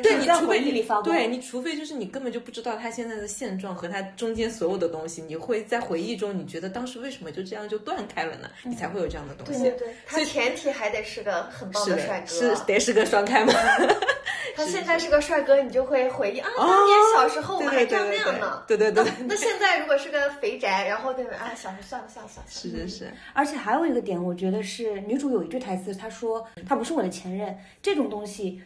[0.03, 8.51] 对你除非你对你除非就是你根本就不知道他现在的现状和他中间所有的东西，你会在回忆中，你觉得当时为什么就这样就断开了呢？
[8.65, 9.63] 你才会有这样的东西。
[9.63, 13.53] 对对对，他前提还得是个很棒的帅哥，是得是个双开吗？
[14.55, 18.63] 他现在是个帅哥，你就会回忆啊，当年小时候我们还这样那样呢。
[18.67, 19.05] 对对对。
[19.27, 22.51] 那现在如果是个肥宅，然后对啊，小时候算了算了算了。
[22.51, 23.13] 是是是。
[23.33, 28.61] 而且还有一个点，我觉得是女主有一句台词，她说：“他不是我的前任。”这种东西。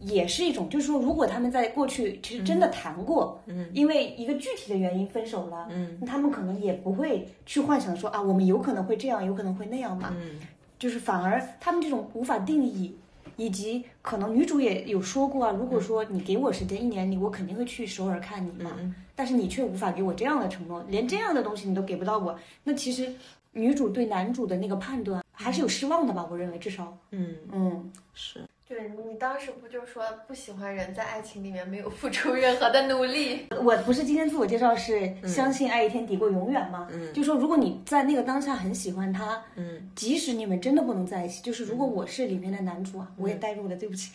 [0.00, 10.38] 也是一种，就是说，如果他们在过去其实真的谈过，嗯，因为一个具体的原因分手了，嗯，他们可能也不会去幻想说啊，我们有可能会这样，有可能会那样嘛，嗯，
[10.78, 12.96] 就是反而他们这种无法定义，
[13.36, 18.70] 以及可能女主也有说过啊，如果说你给我时间一年里，我肯定会去首尔看你嘛，
[19.16, 23.12] 但是你却无法给我这样的承诺，连这样的东西你都给不到我，那其实
[23.50, 26.26] 女主对男主的那个判断还是有失望的吧？
[26.30, 27.34] 我认为至少，嗯。
[27.50, 27.92] 嗯。
[28.14, 28.40] 是。
[28.68, 33.46] 对你当时不就说不喜欢人在爱情里面没有付出任何的努力？
[33.64, 36.86] 我不是今天自我介绍是相信爱一天抵过永远吗？
[36.92, 44.12] 嗯，就说如果你在那个当下很喜欢他，嗯，即使你们真的不能在一起，就是如果我是里面的男主啊，我也代入了，对不起。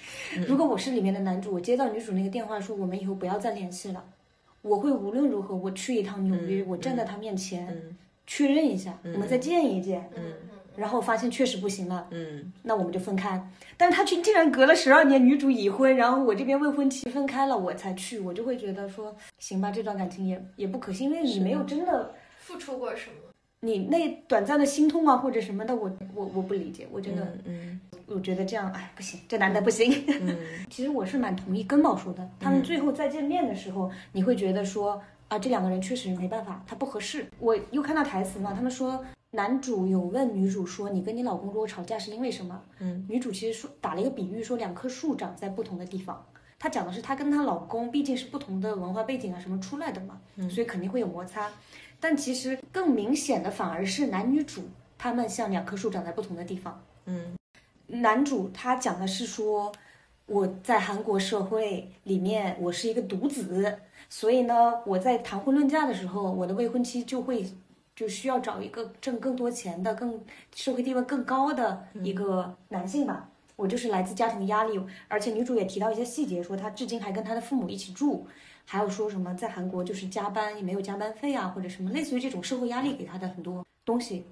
[0.47, 4.05] 如果我是里面的男主，我接到女主那个电话说我们以后不要再联系了，
[4.61, 7.95] 我会无论如何我去一趟纽约，我站在他面前
[8.27, 10.07] 确认一下，我们再见一见。
[10.15, 10.21] 嗯。
[10.75, 13.41] 然后发现确实不行了，嗯，那我们就分开。
[13.77, 23.15] 但是他却竟然隔了十二年，女主已婚，然后我这边未婚妻分开了，我才去，我就会觉得说，行吧，这段感情也也不可信，因为你没有真的付出过什么，
[23.61, 29.91] 你那短暂的心痛啊或者什么的，我我我不理解，我觉得，嗯，我觉得这样，哎，不行，这男的不行。
[30.07, 30.37] 嗯，
[30.69, 37.25] 其实我是蛮同意根宝说的，他们最后再见面的时候，你会觉得说，啊，这两个人确实没办法，他不合适。
[37.39, 39.03] 我又看到台词嘛，他们说。
[39.35, 46.23] 男主有问女主说：“你跟你老公如果吵架是因为什么？”嗯，女主其实说打了一个比喻，说两棵树长在不同的地方。
[46.59, 51.49] 她讲的是她跟她老公毕竟是不同的文化背景啊什么出来的嘛，所以肯定会有摩擦。
[51.99, 54.61] 但其实更明显的反而是男女主
[54.99, 56.79] 他们像两棵树长在不同的地方。
[57.05, 57.35] 嗯，
[57.87, 59.71] 男主他讲的是说
[60.27, 67.43] 我在韩国社会里面我是一个独子，所以呢我在谈婚论嫁的时候，我的未婚妻就会。
[67.95, 70.19] 就需要找一个挣更多钱的、更
[70.55, 73.29] 社会地位更高的一个男性吧。
[73.55, 78.25] 我就是来自家庭的压力，而且女主也提到一些细节，说她至今还跟她的父母一起住，
[78.65, 84.25] 还有说什么在韩国就是加班也没有加班费啊，或者什么类似于这种社会压力给她的很多东西。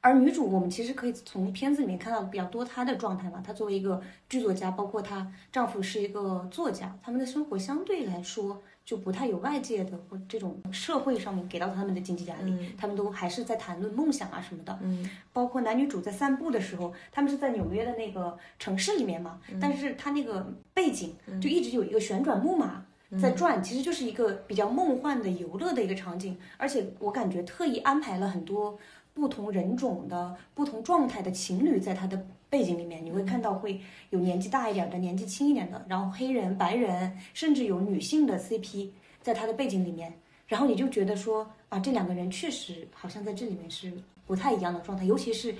[0.00, 3.42] 而女主我们其实可以从片子里面看到比较多她的状态嘛。
[3.44, 8.62] 她作为一个剧作家，包括她丈夫是一个作家，他们的生活相对来说。
[8.88, 14.78] 就不太有外界的或这种社会上面给到他们的经济压力，他们都还是在谈论梦想啊什么的。
[14.80, 22.82] 嗯，包括男女主在散步的时候，他们是在纽约的那个城市里面嘛，但是他那个背景就一直有一个旋转木马
[23.20, 28.78] 在转，其实就是一个比较梦幻的游乐的一个场景，而且我感觉特意安排了很多
[29.12, 32.26] 不同人种的不同状态的情侣在他的。
[32.50, 33.80] 背景里面你会看到会
[34.10, 40.12] 有年纪大一点的，年纪轻一点的，然后黑人、白人，甚至有女性的 CP 在他的背景里面，
[40.46, 43.92] 然后你就觉得说啊，这两个人确实好像在这里面是
[44.26, 45.54] 不太一样的状态，尤其是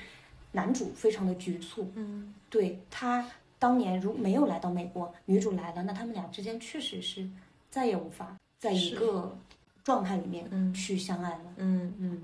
[0.53, 7.29] 男主非常的局促，嗯，对他当年如没有来到美国，女主来了，那他们俩之间确实是
[7.70, 9.37] 再也无法在一个
[9.85, 11.92] 状态里面去相爱了，嗯。
[11.98, 12.22] 嗯。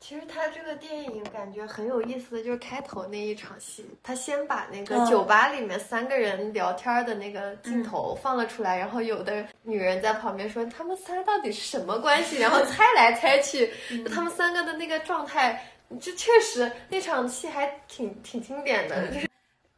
[0.00, 13.70] 其实他这个电影感觉很有意思的就是开头那一场戏，他先把那个酒吧里面三个人聊天的那个镜头放了出来，然后有的女人在旁边说他们仨到底是什么关系，然后猜来猜去，
[14.14, 15.60] 他们三个的那个状态，
[16.00, 19.28] 这确实那场戏还挺挺经典的，就是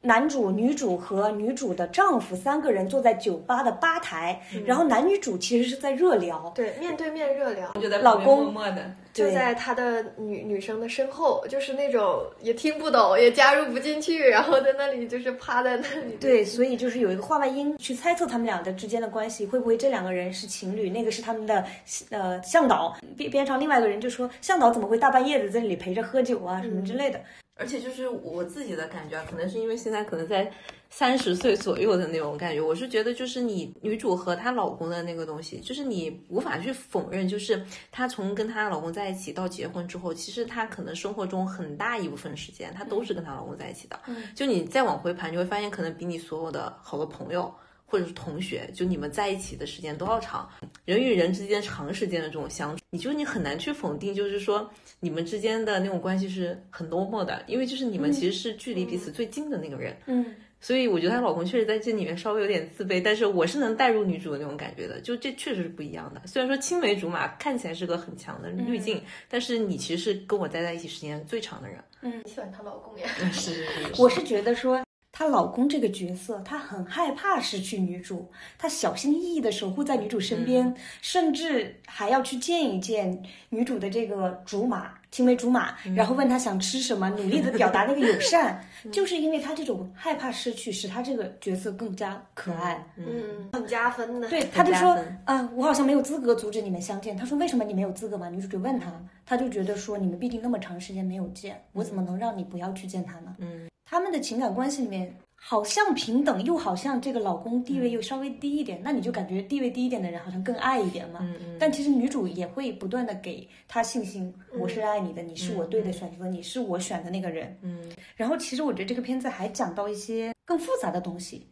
[0.03, 6.51] 男主、女主和女主的丈夫三个人坐在酒吧的吧台，然后男女主其实是在热聊。
[6.55, 16.17] 对，面对面热聊，就在老公默默的，就在他的女女生的身后，就是那种也听不懂，也加入不进去，然后在那里就是趴在那里。
[16.19, 20.89] 对，所以就是有一个话外音去猜测他们俩的之间的关系，会不会这两个人是情侣？
[20.89, 21.63] 那个是他们的
[22.09, 27.21] 呃向导，边边上另外一个人就说向导怎么会大半夜的在这里陪着喝酒啊什么之类的。
[27.61, 30.51] 而且就是我自己的感觉啊，可能是因为现在可能在
[30.89, 44.01] 三十岁左右的那种感觉，我是觉得就是你女主和她老公的那个东西，就是你无法去否认，就是她从跟她老公在一起到结婚之后，其实她可能生活中很大一部分时间她都是跟她老公在一起的。
[44.35, 47.55] 就你再往回盘，你会发现可能比你所有的好多朋友。
[47.91, 50.49] 或者是同学，就你们在一起的时间都要长，
[50.85, 60.25] 人与人之间长时间的这种相处，你就你很难去否定，就是说你们之间的那种关系是很 normal 的，因为就是你们其实是距离彼此最近的那个人，嗯，
[60.61, 66.23] 所以我觉得她老公确实在这里面稍微有点自卑，但是我是能带入女主的那种感觉的，就这确实是不一样的。
[66.27, 71.83] 虽然说青梅竹马看起来是个很强的滤镜，但是你其实是跟我待在一起时间最长的人。
[72.03, 73.09] 嗯你喜欢她老公呀？
[73.33, 74.81] 是是是，我是觉得说。
[75.21, 92.83] 她老公这个角色，他很害怕失去女主，他小心翼翼的守护在女主身边，甚至还要去见一见女主的这个竹马青梅竹马，然后问她想吃什么，努力的表达那个友 善，就是因为他这种害怕失去，使他这个角色更加可爱。
[92.97, 94.29] 嗯，很加分的。
[94.31, 97.15] 对，他就说啊，我好像没有资格阻止你们相见。
[97.15, 98.31] 他说为什么你没有资格嘛？
[98.31, 98.91] 女主就问他，
[99.27, 103.37] 他就觉得说你们毕竟那么长时间没有见，我怎么能让你不要去见他呢？
[103.37, 111.19] 嗯，他们的情感关系里面好像平等，又好像这个老公地位又稍微低一点，那你就感觉地位低一点的人好像更爱一点嘛。
[111.23, 111.35] 嗯。
[111.41, 111.57] 嗯。
[111.59, 117.59] 但其实女主也会不断的给他信心，我是爱你的，你是我对的选择，你是我选的那个人。
[117.63, 117.91] 嗯。
[118.15, 121.45] 然后其实我觉得这个片子还讲到一些更复杂的东西。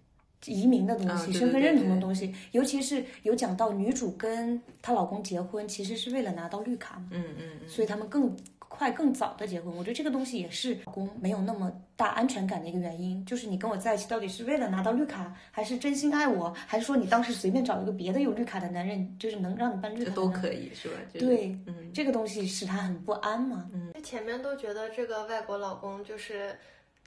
[0.46, 8.32] 移民的东西，啊对对身份认同的东西，尤其是有讲到女主跟她老公结婚，其实是为了拿到绿卡嘛，嗯嗯嗯，所以他们更
[8.78, 9.74] 快、更早的结婚。
[9.76, 20.94] 我觉得这个东西也是老公没有那么大安全感的一个原因，就是你跟我在一起到底是为了拿到绿卡，还是真心爱我，还是说你当时随便找一个别的有绿卡的男人，就是能让你办绿卡都可以是吧？
[21.12, 23.68] 对，嗯这个东西使他很不安嘛。
[23.72, 26.56] 嗯前面都觉得这个外国老公就是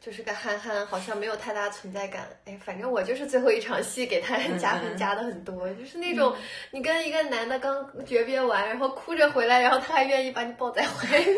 [0.04, 2.28] 就是个憨憨，好像没有太大存在感。
[2.46, 6.36] 哎，反正我就是最后一场戏给他 加分加的很多，就是那种
[6.72, 11.32] 你跟一个男的刚诀别完，然后哭着回来，然后他还愿意把你抱在怀里的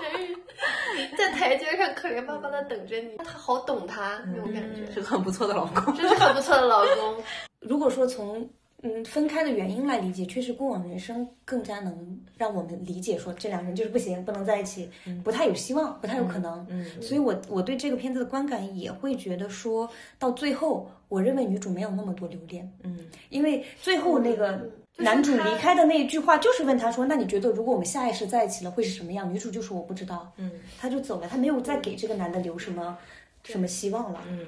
[0.00, 5.94] 男人， 在台阶上可怜巴巴的等着你，他好懂他那种感觉，是个很不错的老公。
[5.94, 7.22] 真是很不错的老公。
[7.60, 8.48] 如果说从
[8.82, 14.88] 嗯分开的原因来理解，确实过往人生更加能让我们理解说这两人就是不行，不能在一起，
[15.24, 16.66] 不太有希望，不太有可能。
[16.70, 19.88] 嗯所以我我对这个片子的观感也会觉得说
[20.18, 22.98] 到最后，我认为女主没有那么多留恋，嗯
[23.30, 32.98] 因为最后那个男主离开的那一句话，就是问他说：“那你觉得如果我们下一世在一起了会是什么样？”女主就说：“我不知道。”嗯他就走了，他没有再给这个男的留什么
[33.44, 34.40] 什么希望了，嗯，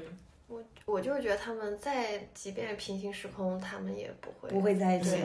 [0.91, 5.17] 我我就是觉得他们在即便平行时空，他们也不会不会在一起，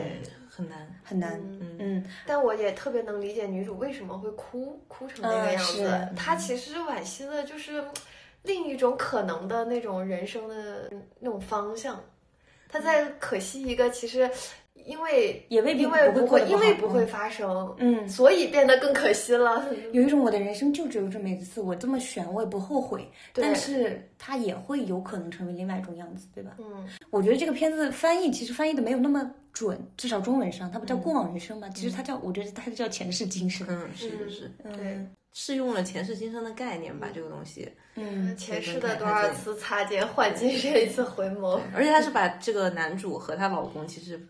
[0.48, 1.00] 很难。
[1.04, 1.38] 很难。
[1.60, 5.72] 嗯嗯，但我也特别能理解女主为什么会哭，哭成那个嗯样子。
[5.72, 7.84] 是她其实惋惜的就是
[8.44, 12.02] 另一种可能的那种人生的那种方向。
[12.68, 14.30] 她在可惜一个其实
[14.84, 19.66] 因为也未必因为会不会因为不会嗯发生，嗯所以变得更可惜了。
[19.92, 26.52] 有一种我的人生就只有这么一次，我这么选我也不后悔，但是它也会有可能成为另外一种样子，对吧？
[26.58, 33.66] 嗯，我觉得这个片子翻译其实翻译的没有那么准，至少中文上它不嗯叫过往人生嘛，其实它叫我觉得它叫前世今生。
[33.68, 34.98] 嗯，是是是，对，
[35.32, 37.68] 是用了前世今生的概念吧，这个东西。
[37.96, 41.58] 嗯，前世的多少次擦肩，换今生一次回眸。
[41.74, 44.20] 而且他是把这个男主和她老公其实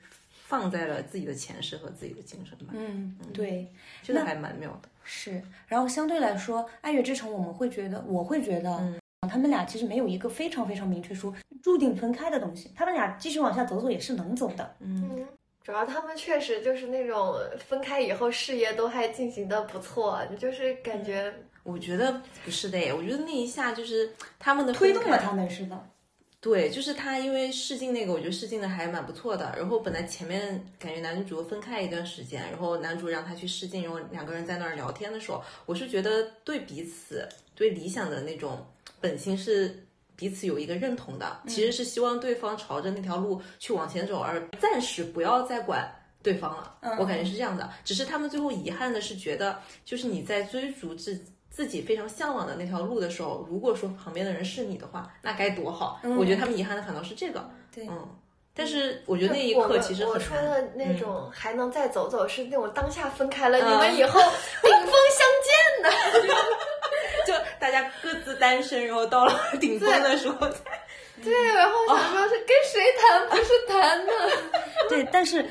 [0.47, 3.71] 放在了自己的前世和自己的今生吧，嗯，对，
[4.03, 4.89] 这个还蛮妙的。
[5.03, 5.43] 是。
[5.67, 8.71] 然后相对来说，《爱乐之城》我们会觉得，我会觉得。
[8.79, 14.77] 嗯他们俩其实没有一个非常非常明确说注定分开的东西，他们俩继续往下走走也是能走的。
[14.79, 15.27] 嗯，
[15.65, 25.89] 主要他们确实就是那种分开以后事业都还进行的不错，就是感觉我觉得不是的耶，我觉得那一下就是他们的推动了他们是的，
[26.47, 29.53] 对，就是他因为试镜那个，我觉得试镜的还蛮不错的。
[29.57, 38.65] 然后本来前面感觉男女主分开一段时间，然后男主让他去试镜，然后两个人在那儿聊天的时候，我是觉得对彼此对理想的那种
[39.01, 45.93] 本心是彼此有一个认同的，其实是希望对方朝着那条路去往前走，而暂时不要再管。
[46.23, 47.71] 对方了，我感觉是这样的。
[47.85, 51.25] 只是他们最后遗憾的是，觉得就是你在追逐自
[51.57, 55.99] 自己非常向往的那条路的时候，如果说旁边的人是你的话，那该多好！
[56.19, 58.07] 我觉得他们遗憾的反倒是这个，对，嗯。
[58.53, 66.29] 但是我觉得那一刻其实我说的那嗯种还能再走走，是那种当下分开了，你们以后顶峰相见的，
[67.27, 70.47] 就大家各自单身，然后到了顶峰的时候，
[71.25, 74.13] 对，然后想说是跟谁谈，不是谈呢？
[74.91, 75.43] 对，但是。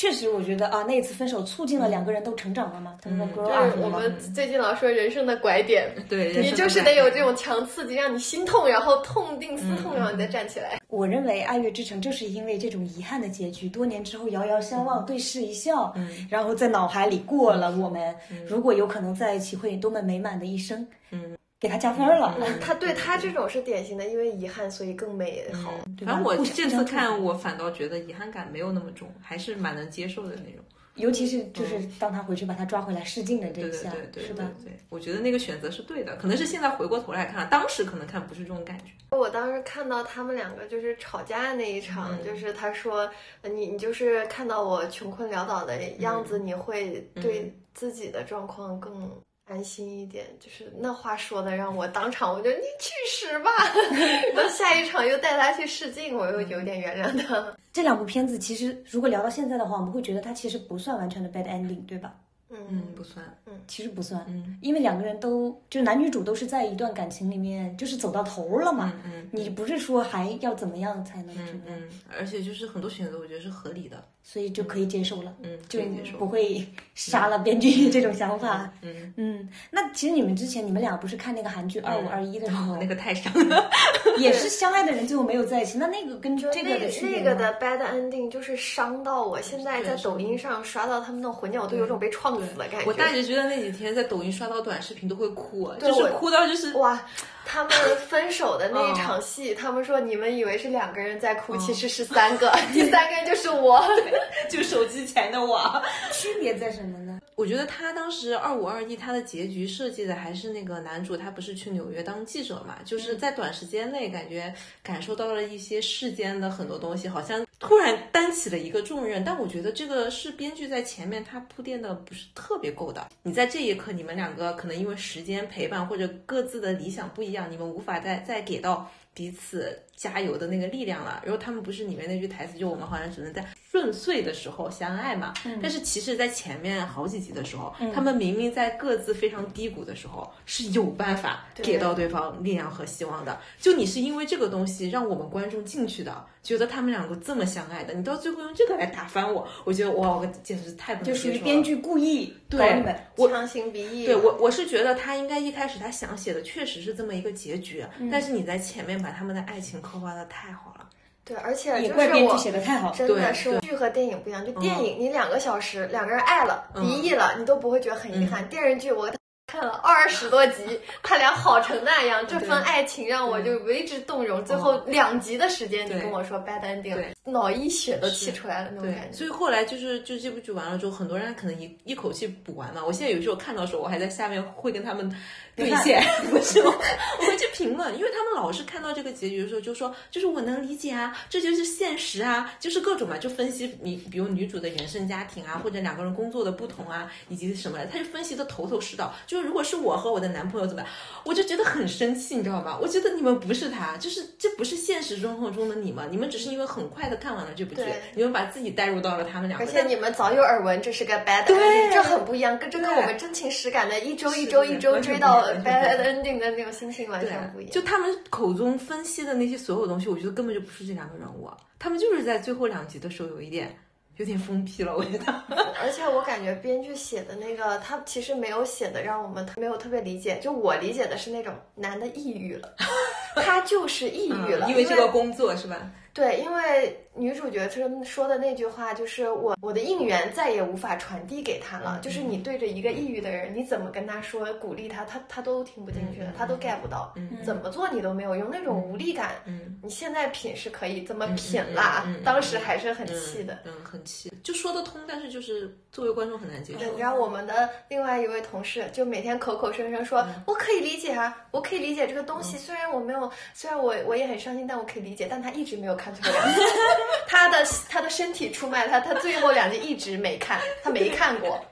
[0.00, 10.80] 确实，我觉得啊，那一次分手促进了两个人都成长了嘛，他们 up 我们最近老说人生的拐点，对你就是得有这种强刺激，让你心痛，然后痛定思痛，然后你再站起来。
[10.88, 15.94] 我认为《爱乐之城》就是因为这种遗憾的结局，多年之后遥遥相望，对视一笑，
[16.30, 22.34] 然后在脑海里过了我们如果有可能在一起会多么美满的一生，嗯，给他加分了。
[22.60, 25.74] 他对他这种是典型的，因为遗憾所以更美好。
[26.04, 30.64] 反正我这次看，我反倒觉得遗憾感没有那么重，还是蛮能接受的那种。
[30.96, 34.50] 尤其是就是当他回去把他抓回来试镜的这一下，对对对，是吧？
[34.64, 38.84] 对，我觉得那个选择是对的，可能是现在回过头来看，当时可能看不是这种感觉。
[39.16, 43.08] 我当时看到他们两个就是吵架那一场，就是他说
[43.42, 49.10] 你你就是看到我穷困潦倒的样子，你会对自己的状况更。
[49.50, 53.50] 安心一点，就是那话说的，让我当场我就你去死吧。
[54.32, 57.52] 然后下一场又带他去试镜，我又有点原谅他。
[57.72, 62.14] 这两部片子其实如果聊到现在的话，我们会觉得它其实不算完全的 bad ending，对吧？
[62.50, 71.82] 嗯，不算，嗯，其实不算，嗯，因为两个人都就男女主都是在一段感情里面，就是走到头了嘛，嗯，你不是说还要怎么样才能，嗯嗯，
[72.18, 75.80] 而且就是很多选择，我觉得是合理的，所以就可以接受了，嗯，就
[76.18, 83.70] 不会杀了编剧这种想法，嗯嗯，那其实你们之前你们俩不是看那个韩剧二五二一的时候， 那个太伤了，
[84.18, 92.86] 也是相爱的人最后没有在一起，那那个跟这个那个的 bad ending 就是伤到我，现在在抖音上刷到他们的婚戒，我都有种被创死的感觉。
[92.86, 97.00] 我大姐觉得那几天在抖音刷到短视频都会哭，就是哭到就是哇，
[97.44, 97.72] 他们
[98.08, 103.82] 分手的那一场戏，他们说你们以为是两个人在哭，其实是三个，第三个人就是我，
[104.48, 105.82] 就手机前的我。
[106.12, 107.09] 区别在什么呢？
[107.40, 119.24] 我觉得他当时二五二一，他的结局设计的还是那个男主，他不是去纽约当记者嘛，就是在短时间内感觉感受到了一些世间的很多东西，好像突然担起了一个重任。
[119.24, 123.08] 但我觉得这个是编剧在前面他铺垫的不是特别够的。
[123.22, 131.20] 你在这一刻，你们两个可能因为时间陪伴或者各自的理想不一样，你们无法再再给到彼此加油的那个力量了。
[131.22, 135.34] 然后他们不是里面那句台词，就我们好像只能在顺遂的时候相爱嘛。
[135.60, 143.38] 但是其实，在前面好几集的时候，他们明明在各自非常低谷的时候，是有办法给到对方力量和希望的。
[143.58, 151.38] 就你是因为这个东西让我们观众进去的，觉得他们两个这么相爱的，你到最后用这个来打翻我，我觉得哇，我简直是太不能就属于。
[151.40, 152.96] 编剧故意对你们。
[153.16, 154.06] 强行鼻翼。
[154.06, 160.86] 对我，我是觉得他应该一开始他想写的确实是这么一个结局，嗯但是你在前面把他们的爱情刻画的太好了。
[161.24, 168.48] 对，而且就是我写的太好，真的对对是剧和电影不一样，就电影你两个小时两个人爱了离异了，你都不会觉得很遗憾。
[168.48, 169.10] 电视剧我
[169.46, 174.44] 看了二十多集，他俩好成那样，这份爱情让我就为之动容。
[174.44, 179.18] 最后两集的时间，你跟我说 bad ending，对脑溢血都气出来了那种感，觉。
[179.18, 182.80] 所以后来就是就这部剧完了之后，很多人可能一一口气补完嘛。
[182.84, 185.12] 我现在有时候看到的时候，我还在下面会跟他们
[185.60, 199.14] 对线， 不是我我会去评论，因为他们老是看到这个结局的时候就说，就是我能理解啊，这就是现实啊，就是各种嘛，就分析你比如女主的原生家庭啊，或者两个人工作的不同啊，以及什么，他就分析的头头是道。
[199.26, 200.90] 就是如果是我和我的男朋友怎么样，
[201.24, 202.78] 我就觉得很生气，你知道吗？
[202.80, 207.82] 我觉得你们不是他，就是这不是现实生活中的你们，你们只是因为很快的看完了这部剧，
[208.14, 209.64] 你们把自己带入到了他们两个。
[209.64, 211.56] 而且你们早有耳闻，这是个 bad 对
[211.92, 217.72] 这很不一样，跟这跟我们真情实感的一周一周一周追到 bad ending 的那种心情完对全不一样。
[217.72, 223.76] 就他们口中分析的那些所有东西，我觉得根本就不是这两个人物啊，他们就是在最后两集的时候有一点
[224.16, 225.24] 有点疯批了，我觉得。
[225.82, 230.38] 而且我感觉编剧写的那个，他其实没有写的让我们没有特别理解。
[230.42, 232.74] 就我理解的是那种男的抑郁了，
[233.36, 235.90] 他就是抑郁了，嗯因为这个工作是吧？
[236.12, 241.98] 对，因为女主角她说的那句话就是我我的应援再也无法传递给他了。
[242.02, 247.12] 就是你对着一个抑郁的人，你怎么跟他说鼓励他，他他都听不进去的，他都 get 不到，
[247.44, 249.32] 怎么做你都没有用，那种无力感。
[249.44, 253.58] 嗯，你现在品是可以这么品啦，当时还是很气的。
[253.64, 256.78] 嗯，很气，就说得通，但是就是作为观众很难接受。
[256.78, 266.60] 对，然后我们的另外一位同事就每天口口声声说，我可以理解啊，我可以理解这个东西，虽然我没有，虽然我我也很伤心，但我可以理解，但他一直没有看最后两集，
[267.26, 271.64] 他的他的身体出卖他，他最后两集一直没看，他没看过。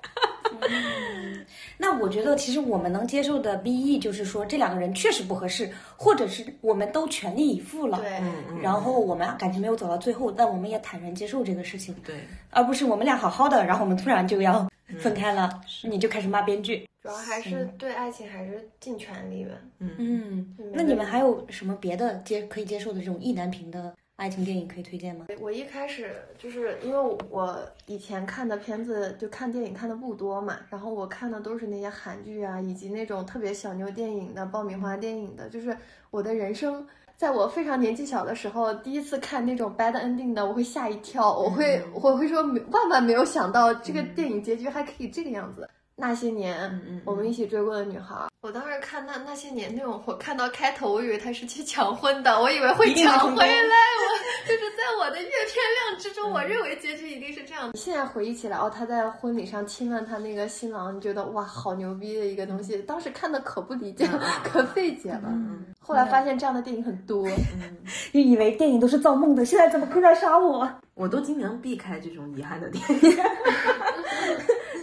[1.77, 8.21] 那我觉得其实我们能接受的 BE 就是说这两个人确实不合适，或者是我们都全力以赴了，对，
[8.61, 12.17] 然后我们感情没有走到最后，但我们也坦然接受这个事情，对，
[12.51, 14.69] 而不是我们俩好好的，然后我们突然就要
[14.99, 16.85] 分开了，你就开始骂编剧。
[17.01, 19.53] 主要还是对爱情还是尽全力吧。
[19.79, 25.27] 嗯，那你们还有什么别的接可以接受的这种意难平的爱情电影可以推荐吗？
[25.39, 27.57] 我一开始就是因为我
[27.87, 35.49] 以前看的片子就看电影看的不多嘛，然后我看的都是那些韩剧啊，以及那种特别小妞电影的、爆米花电影的。
[35.49, 35.75] 就是
[36.11, 36.85] 我的人生，
[37.17, 45.71] 在我非常年纪小的时候，第一次看那种 bad ending 的，我会吓一跳，我会我会说万万没有想到这个电影结局还可以这个样子。
[46.01, 57.73] 那些年，我们一起追过的女孩，我当时看那那些年那种，我看到开头，我以为他是去抢婚的，我以为会抢回来，我就是在我的阅片量之中，我认为结局一定是这样。
[57.75, 62.77] 现在回忆起来，哦，他在婚礼上亲了他那个新郎，你觉得哇，好牛逼的一个东西。
[62.83, 64.09] 当时看的可不理解，
[64.45, 65.35] 可费解了。
[65.81, 67.29] 后来发现这样的电影很多，
[68.15, 70.71] 就以为电影都是造梦的，现在怎么突然杀我？
[70.95, 73.19] 我都尽量避开这种遗憾的电影。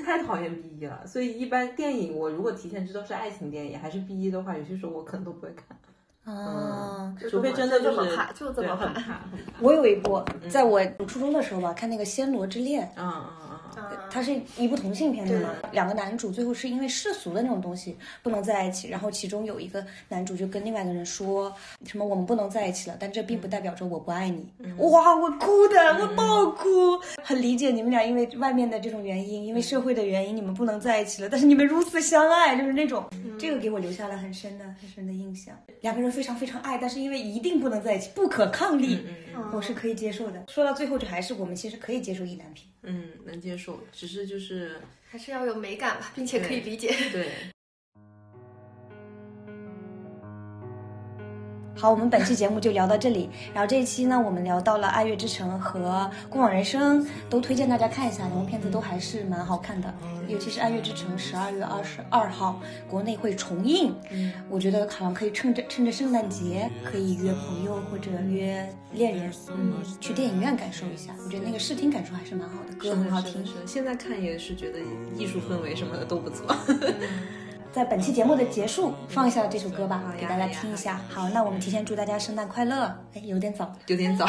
[0.05, 5.77] 太讨厌 B E 了，所以一般电影我如果提前知道是爱情电影还是 B E 的话，有些时候我可能都不会看。
[6.23, 9.21] 啊，除非真的这么怕，就这么怕。
[9.59, 12.83] 我有一部，在我读初中的时候吧，看那个《暹罗之恋》。
[12.99, 13.44] 嗯嗯嗯。
[14.09, 15.49] 它是一部同性片对吗？
[15.71, 21.53] 两个男主最后是因为世俗的那种东西不能在一起，然后其中有一个男主就跟另外一个人说
[21.85, 24.47] 什么我们不能在一起了，但这并不代表着我不爱你。
[24.77, 33.03] 哇，我哭的，我爆哭，很理解你们俩因为外面的这种原因，因为社会的原因，你们不能在一起了，但是你们如此相爱，就是那种，
[33.45, 35.55] 这个给我留下了很深的很深的印象。
[35.81, 38.99] 两个人非常非常爱，但是因为一定不能在一起，不可抗力，
[39.53, 40.45] 我是可以接受的。
[40.47, 42.67] 说到最后，就还是我们其实可以接受意难平。
[42.83, 46.93] 嗯，能接受，只是就是还是要有美感吧，并且可以理解。
[47.11, 47.27] 对。
[51.77, 53.29] 好，我们本期节目就聊到这里。
[53.53, 59.93] 然后这一期呢，我们聊到了《爱乐之城》和《过往人生》，都推荐大家看一下，两部片子都还是蛮好看的。
[60.27, 63.93] 尤其是《爱乐之城》，十二月二十二号国内会重映。
[64.09, 71.13] 嗯，我觉得好像可以趁着趁着圣诞节，可以约朋友或者约恋人，嗯，去电影院感受一下。
[71.25, 73.45] 我觉得那个视听感受还是蛮好的，歌很好听。
[73.65, 74.79] 现在看也是觉得
[75.17, 76.55] 艺术氛围什么的都不错。
[77.75, 80.97] 在本期节目的结束，放一下这首歌吧，给大家听一下。
[81.09, 82.83] 好，那我们提前祝大家圣诞快乐。
[83.13, 84.25] 哎，有点早，有点早，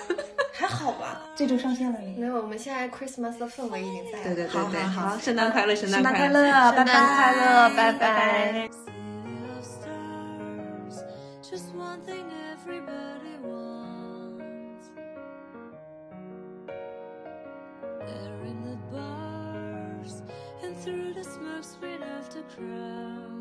[0.54, 1.20] 还好吧？
[1.36, 2.14] 这周上线了没？
[2.16, 4.22] 没有，我们现在 Christmas 的氛围已经在。
[4.22, 8.70] 对对对对，好，圣诞快乐，圣诞快乐，圣诞快乐，拜拜。
[20.86, 23.35] through the smoke screen of the crowd.